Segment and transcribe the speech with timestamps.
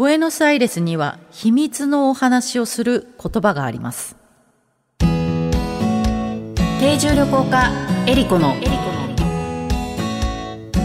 [0.00, 4.16] ブエノスアイレスには秘密のお話をする言葉があります。
[4.98, 7.70] 定住旅行家
[8.06, 8.54] エリコの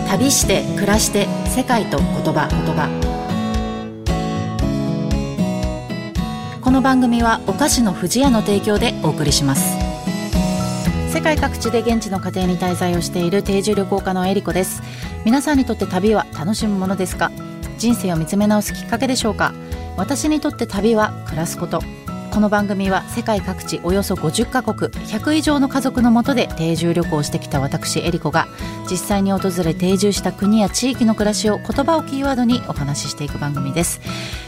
[0.09, 2.49] 旅して暮らして世界と言葉。
[2.49, 2.89] 言葉
[6.61, 9.77] この番組はお菓子の不二家の提供でお送りします。
[11.09, 14.81] 世界各地で現地の家庭に滞在をしている定住旅行家のエリコです。
[15.23, 17.31] 皆さんにとって旅は楽しむものですか？
[17.77, 19.53] 人生を見つめ直すきっかけでしょうか？
[19.97, 21.81] 私にとって旅は暮らすこと。
[22.31, 28.47] この番組は世界各地およそ50カ国100以上の家族のもとで定住旅行してきた私エリコが
[28.91, 34.01] 実際に訪れ定住した国や地域の暮らしを言葉をキーワードにお話ししていく番組です。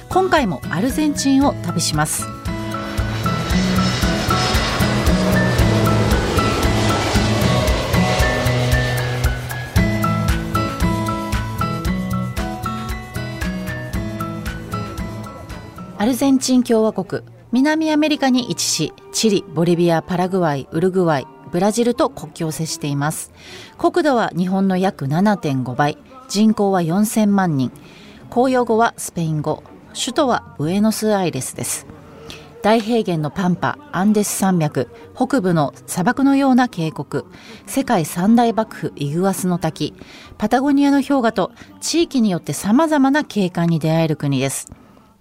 [0.10, 2.26] 今回もアルゼンチンを旅します。
[16.00, 23.32] アルゼンチン共和国南アメリカに位置しチリボリビアパラグアイウルグアイブラジルと国境を接しています。
[23.80, 25.98] 国土は日本の約7.5倍
[26.30, 27.72] 人口は4000万人。
[28.30, 29.64] 公用語はスペイン語。
[29.96, 31.88] 首都はブエノスアイレスです。
[32.62, 37.24] 大平原のパンパアンデス山脈北部の砂漠のような渓谷。
[37.66, 39.96] 世界三大幕府イグアスの滝。
[40.38, 44.72] パタゴニアの氷河と地域によって様々な景観に出会える国です。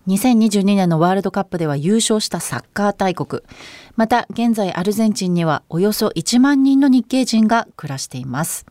[0.07, 3.43] 2022年のワールドカップでは優勝したサッカー大国。
[3.97, 8.67] また、現在アルゼンチンにはおよそ1万人の日系人が暮らしています。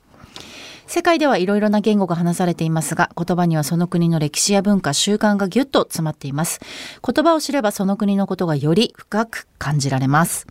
[0.88, 6.62] 世界ではいろいろな言語が話されていますが、言葉にはその国の歴史や文化、習慣がぎゅっと詰まっています。
[7.06, 10.48] 言葉を知ればその国のことがより深く感じられます。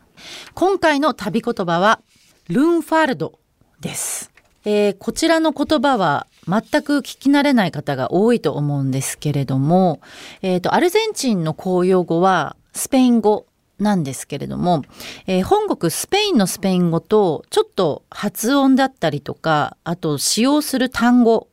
[0.54, 2.00] 今回の旅言葉は、
[2.48, 3.38] ルーンファルド
[3.80, 4.33] です。
[4.64, 10.00] えー、こちらの言葉は全く聞き慣れない方が多いと思うんですけれども、
[10.42, 13.46] えっ、ー、と、アルゼンチンの公用語はスペイン語
[13.78, 14.82] なんですけれども、
[15.26, 21.48] えー、本国スペインのスペイン語とちょっと発音だったりとか、あと使用する単語、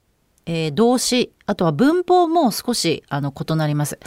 [0.46, 4.00] えー、動詞、あとは文法も少しあの異なります。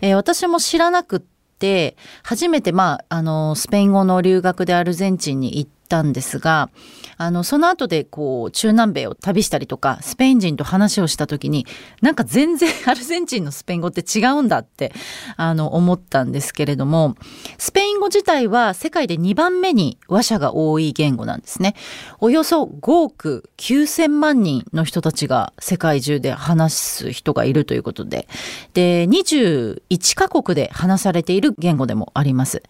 [0.00, 1.20] えー、私も知らなく
[1.58, 6.70] て、初めてまあ、あの、スペイン語の留学でアルゼンチンに行ってたんですが、
[7.18, 11.66] あの、その後でこう、中南米を旅したりとか、スペイン人と話をした時に、
[12.00, 14.92] なんか全然 アルゼンチンのスペイン語って違うんだって、
[15.36, 17.16] あの、思ったんですけれども、
[17.58, 21.74] スペイン語自体は世界で2番目に話者が多い言語なんですね。
[22.20, 28.28] およそ5億9000万人の人たちが世界中で話す人がいるということで、
[28.72, 32.62] で、21カ国で話されている言語でもあります。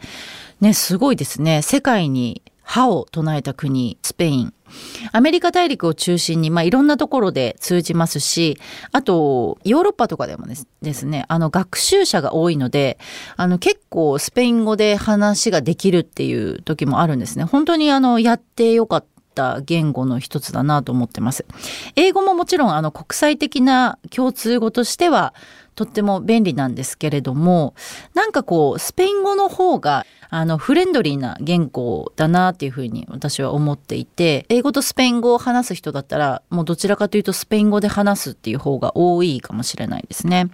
[0.60, 1.62] ね、すごいですね。
[1.62, 4.54] 世界に歯を唱えた国、スペイン。
[5.10, 8.60] アメリカ大陸を中心に、まあ、いろんなところで通じますし、
[8.92, 10.47] あと、ヨーロッパとかでも
[10.81, 13.00] ですね、あの、学習者が多いので、
[13.36, 17.42] あの、結構スペイン語で話ができるっていう時もあるんですね。
[17.42, 19.04] 本当にあの、やってよかっ
[19.40, 21.46] た言語の一つだなと思ってます。
[21.96, 25.32] 英語ももちろんあの国際的な共通語としては
[25.74, 27.74] とっても便利なんですけれども、
[28.14, 40.50] なんかこう、スペイン語の方があの、フレンドリーな言語だなっていうふうに私は思っていて、英語とスペイン語を話す人だったら、もうどちらかというとスペイン語で話すっていう方が多いかもしれないですね。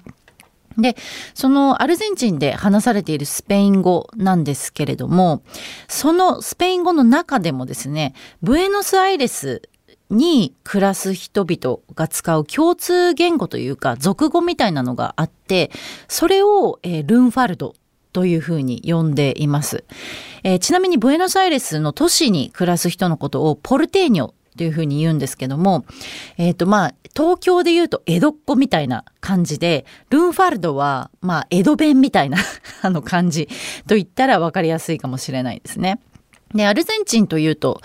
[0.78, 0.96] で、
[1.34, 5.42] そのアルゼンチンで話されているスペイン語なんですけれども、
[5.88, 9.62] そのスペイン語の中でもですね、ブエノスアイレス
[10.10, 15.70] に暮らす人々が使う共通言語というか、俗語みたいなのがあって、
[16.08, 17.74] それを、えー、ルンファルド
[18.12, 19.84] というふうに呼んでいます。
[20.42, 25.84] えー、ちなみにブエノスアイレスの都市に暮らす人のことをポルテーニョというふうに言うんですけども、
[26.36, 32.38] えっ、ー、とまあ、東京で言うと江戸っ子みたいな感じで、ルンファルドはまあ、江戸弁みたいな
[32.82, 33.48] あの感じ
[33.86, 36.00] と言ったら分かりやすいかもしれないですね。
[36.54, 37.80] で、アルゼンチンというと、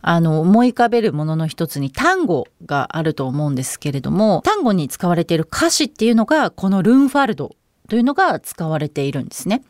[0.00, 7.56] あの、思い浮かべるものの一つに単語があると思うんですけれども、単語に使われている歌詞っていうのが、このルンファルド
[7.88, 9.62] というのが使われているんですね。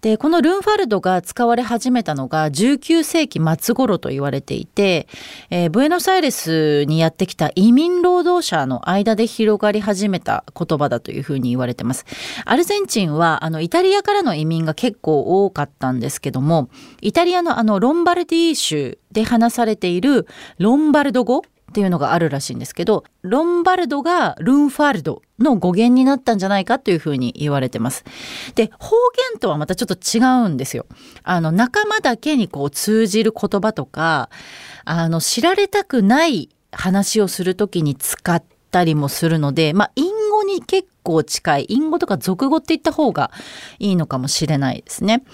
[0.00, 5.08] でこのルンファルドが使われ始めたのが19世紀末頃と言われていて、
[5.50, 12.04] えー、ブエノスアイレスにやってきた移民労働者の間で広がり始めた言葉だというふうに言われてます。
[12.44, 16.68] アルゼンチンはあのイタリアからの移民が結構多かったんですけども
[17.00, 20.26] イタリアのあのロンバルディ州で話されている
[20.58, 21.42] ロンバルド語
[21.76, 28.02] っていうのがあるらしいんですけど、ロンバルドがルンファルドの語源になったんじゃないかというふうに言われてます。
[28.54, 28.96] で、方
[29.32, 30.86] 言とはまたちょっと違うんですよ。
[31.22, 34.30] あの、仲間だけにこう通じる言葉とか、
[34.86, 43.30] あの、知られたくない話をするときに使ったりもするので、まあ、隠語に結構近い隠語とか俗語って言った方が
[43.78, 45.24] いいのかもしれないですね。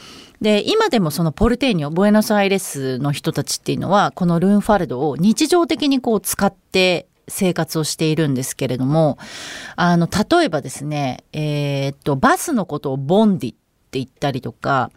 [0.42, 9.18] で今でもそのポルテーニョボエノスアイレスの人たちっていうのはこのルーンファルドを日常的にこう使って生活をしているんですけれども
[9.76, 13.54] あの例えばですねえー、っとバスのことをボンディ。
[13.54, 13.56] っ
[13.92, 14.90] って言ったりとか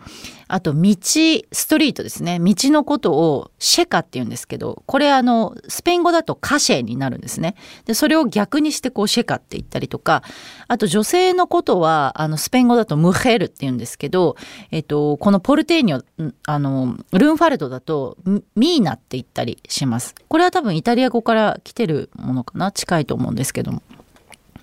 [0.48, 2.40] あと道ストリートですね。
[2.40, 7.56] 道のことをシェカって言うんですけどこれあのスペイン語だとカシェになるんですね。
[7.84, 10.24] でそれを逆にしてこうシェカって言ったりとか
[10.70, 14.38] あと女性のことはあのスペイン語だとムヘルって言うんですけど、
[14.72, 18.18] えっと、このポルテーニョあのルンファルドだと
[18.56, 20.16] ミーナって言ったりします。
[20.30, 22.72] これは多分イタリア語から来てるものかな？
[22.72, 23.82] 近いと思うんですけども。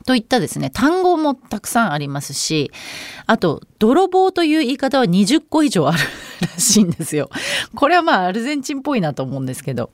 [0.04, 2.70] といったですね、単語もたくさんありますし、
[3.26, 5.98] あと、泥棒という言い方は20個以上ある
[6.40, 7.30] らしいんですよ。
[7.74, 9.90] これはまあアルゼンチンっぽいなと思うんですけど。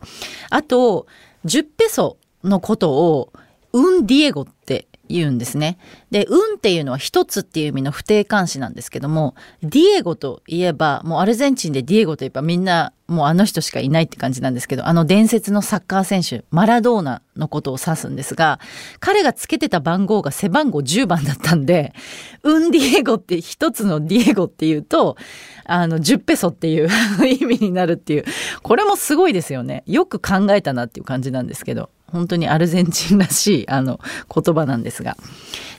[0.51, 1.07] あと、
[1.45, 3.33] 10ペソのことを、
[3.73, 5.79] un Diego って言うんですね。
[6.11, 18.61] で、 un っていうのは一つっていう意味の不定冠詞なんですけども、ディエゴといえば、もうアルゼンチンでディエゴといえばみんなもうあの人しかいないって感じなんですけど、あの伝説のサッカー選手、マラドーナのことを指すんですが、
[19.01, 21.95] 彼がつけてた番号が背番号10番だったんで、
[22.43, 25.17] un Diego って一つのディエゴっていうと、
[25.65, 26.91] あの、10ペソっていう
[27.25, 28.25] 意味になるっていう、
[28.63, 29.85] これもすごいですよね。
[29.87, 31.89] よく考えたなっていう感じなんですけど。
[32.13, 34.01] 本当にアルゼンチンらしいあの
[34.35, 35.17] 言葉なんですが。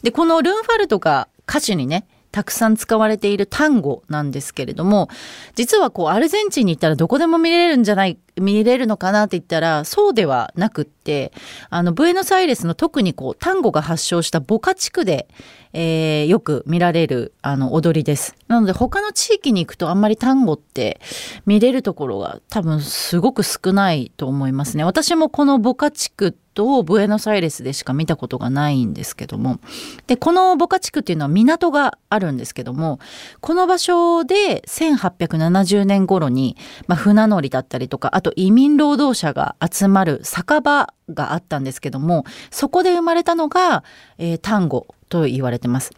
[0.04, 5.10] で、このルンファルとか歌手にね、たくさん使われている単語なんですけれども、
[5.56, 11.32] 実はこうアルゼンチンに行ったらどこでも見れるんじゃない、見れるのかなって言ったら、そうではなくって、
[11.70, 15.28] あの、ブエノスアイレスの特にこう、単語が発祥したボカ地区で、
[15.74, 18.36] えー、よく見られるあの踊りです。
[18.48, 21.00] なので他の地域に行くとあんまり単語って
[21.46, 24.84] 見れるところが多分すごく少ないと思いますね。
[24.84, 29.62] 私もこのボカ地区ってとブエノスアイレスでしか見たことがないんですけども。
[30.08, 33.00] で、このボカ地区っていうのは港があるんですけども、
[33.40, 36.58] この場所で1870年頃に、
[36.88, 43.86] まあ、船乗りだったりとか、あと移民労働者が集まる酒場があったんですけども、そこで生まれたのが、
[44.18, 45.92] えー、単語と言われてます。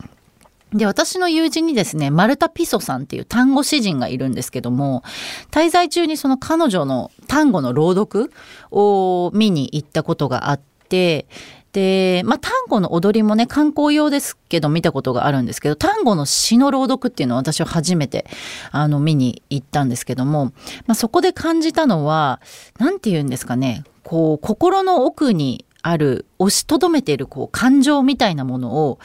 [0.73, 5.03] で、私の友人にですね、マルタ・ピソさんっていう単語詩人がいるんですけども、
[5.51, 8.31] 滞在中にその彼女の単語の朗読
[8.71, 11.27] を見に行ったことがあって、
[11.73, 18.25] で、まあ、単語の踊りもね、観光用ですけど見たことがあるんですけど、単語の詩の朗読っていうのを私は初めて、
[18.71, 20.45] あの、見に行ったんですけども、
[20.85, 22.41] まあ、そこで感じたのは、
[22.77, 28.99] なんて言うんですかね、こう、心の奥にある押しとどめているこう感情みたいなものを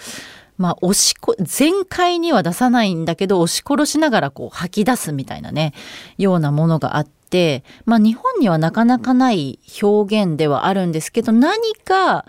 [0.58, 5.72] まあ、押しこ、全開には出さないんだけど、押し殺しながらこう吐き出すみたいなね、
[6.18, 12.24] ようなものがあって、まあ、日本にはなかなかない表現ではあるんですけど、何か、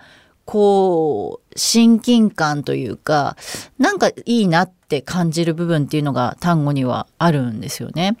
[0.48, 3.36] こう、親近感というか、
[3.78, 8.16] なんかいいなって感じる部分っていうのが単語にはあるんですよね。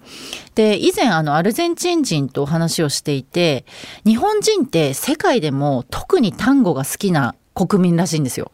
[0.54, 3.64] で、以前あのアルゼンチン人とお話をしていて、
[4.04, 7.34] 日本人って世界でも特に単語が好きな
[7.66, 8.52] 国民らしいんですよ。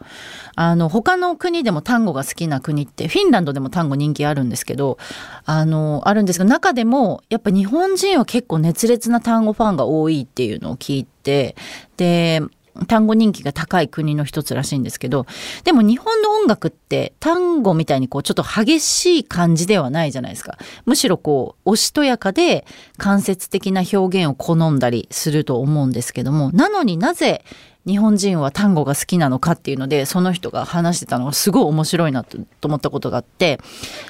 [0.57, 4.99] あの他の国でも単語が好きな国ってフィンランドでも単語人気あるんですけど
[5.45, 11.57] あのあるんですけど中でもやっぱ日本人は結構熱烈な単語ファンが多いっていうのを聞いて
[11.97, 12.41] で
[12.89, 15.27] 単語人気が高い国の一つらしいんですけど、
[15.63, 20.59] でも日本の音楽って単語みたいにこうちょっと激しい感じではないじゃないですか。
[20.85, 27.45] むしろこう、おしとやかで間接的な表現を好んだりすると思うんですけども、なのになぜ
[27.87, 33.59] 日本人は単語が好きなのかっていうので、その人が話してたのがすごい面白いなと思ったことがあって、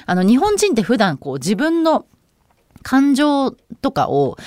[0.05, 2.05] あの日本人って普段こう自分の
[2.83, 4.37] 感情とかを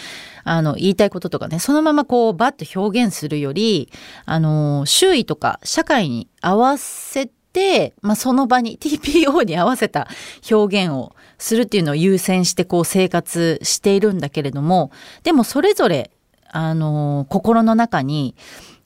[0.48, 3.92] あの、言いたいこととかね、そのままこう、バッと表現するより、
[4.24, 10.08] あの、周囲とか社会に合わせて、まあ、その場に、TPO に合わせた
[10.50, 14.90] 表現をするっていうのを優先してこう生活しているんだけれども、
[15.22, 16.10] でもそれぞれ、
[16.50, 18.34] あの、心の中に、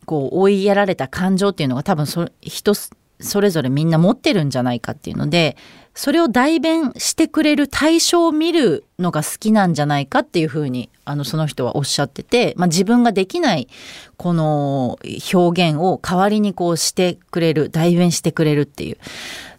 [0.04, 2.74] こう追いやられた感情っていうのが多分そ人
[3.22, 5.56] それぞれみんな持ってるんじゃないかっていうので
[5.94, 13.68] それを代弁してくれる対象を見るのが好きなんじゃないかっていうふうにあのその人はおっしゃってて、まあ、自分ができない
[14.16, 14.98] この
[15.34, 18.98] 表現を代わりにこうしてくれる代弁してくれるっていう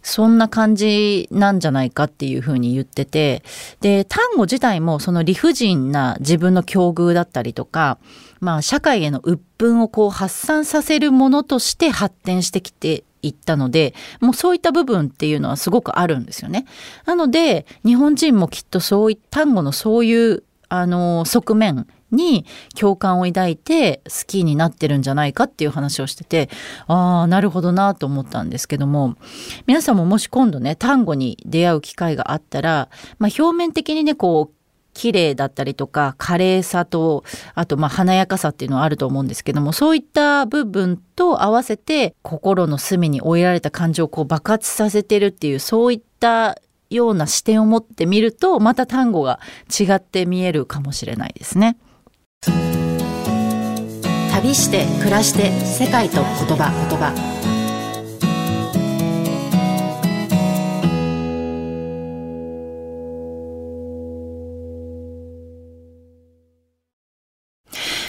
[0.02, 3.42] そんな感じなんじゃないかっていうふうに言ってて
[3.80, 7.98] で単語自体もその理不尽な自分の境遇だったりとか
[8.40, 16.66] まあ社会への鬱憤をこう発散させるものとして発展してきていったので、もうそういった部分っていうのはすごくあるんですよね。
[17.06, 22.46] なので、日本人もきっとそういった単語のそういう、あの、側面に
[22.78, 26.48] 共感を抱いて好きになってるんじゃないかっていう話をしてて
[26.86, 29.16] ああなるほどなと思ったんですけども
[29.66, 32.88] 皆さんももし今度ね単語に出会う機会があったら、
[33.18, 34.53] まあ、表面的にねこう
[34.94, 37.24] 綺麗だったりとか華麗さと
[37.54, 51.76] あとまあ華やかさっていうのはあると思うんですけどもそういった部分と合わせて心の隅に追いられた感情をこう爆発させてるっていうそういったような視点を持ってみるとまた単語が違って見えるかもしれないですね。
[54.32, 56.24] 旅して暮らして世界と言
[56.56, 57.53] 葉言葉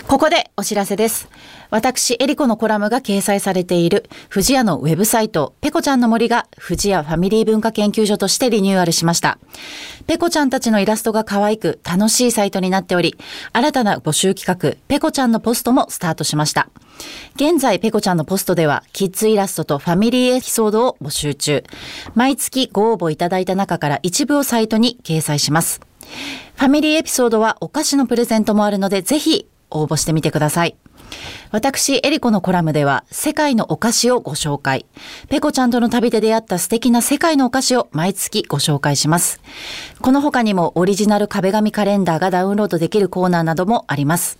[0.07, 1.27] ここでお知らせです。
[1.71, 9.39] 私、エリコのコラムが掲載されている、富士屋のウェブサイト、ペコちゃんの森が、富士屋ファミリー文化研究所としてリニューアルしました。
[10.05, 13.17] ペコちゃんたちのイラストが可愛く、楽しいサイトになっており、
[13.51, 16.69] 新たな募集企画、ペコちゃんのポストもスタートしました。
[17.35, 21.63] 現在、ペコちゃんのポストでは、キッズイラストとファミリーエピソードを募集中。
[22.13, 25.81] 毎月ご応募いただいた中から一部をサイトに掲載します。
[26.55, 30.75] ファミリーエピソードはお菓子のプレゼントもあるので、ぜひ応募してみてください。
[31.51, 34.85] 私、エリコのコラムでは、世界のお菓子をご紹介。
[35.29, 39.39] ペコちゃんとの旅で出会った素敵な世界のお菓子を毎月ご紹介します。
[40.01, 44.39] この他にもオリジナル壁紙カレンダーがダウンロードできるコーナーなどもあります。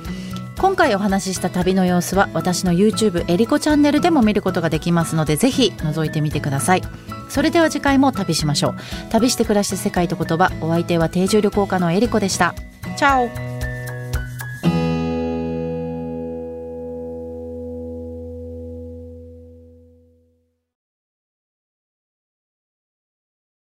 [0.59, 6.81] 今回お話しした旅の様子は私の YouTube エリコチャンネルでも見ることができますのでぜひ覗いてみてください。
[7.29, 8.75] それでは次回も旅しましょう。
[9.09, 12.53] 旅して暮らして世界と言葉お相手は定住旅行家のエリコでした。
[12.97, 13.48] チャオ。